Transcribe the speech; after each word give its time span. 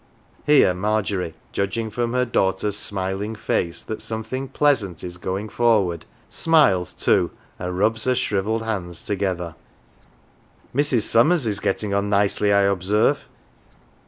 Here 0.47 0.73
Margery, 0.73 1.35
judging 1.51 1.91
from 1.91 2.11
her 2.13 2.25
daughter's 2.25 2.75
smiling 2.75 3.35
face 3.35 3.83
that 3.83 4.01
something 4.01 4.47
pleasant 4.47 5.03
is 5.03 5.17
going 5.17 5.47
forward, 5.47 6.05
smiles 6.27 6.91
too 6.91 7.29
and 7.59 7.77
rubs 7.77 8.05
her 8.05 8.15
shrivelled 8.15 8.63
hands 8.63 9.05
together." 9.05 9.53
Mrs. 10.75 11.01
Summers 11.03 11.45
is 11.45 11.59
getting 11.59 11.93
on 11.93 12.09
nicely," 12.09 12.51
I 12.51 12.61
observe. 12.61 13.19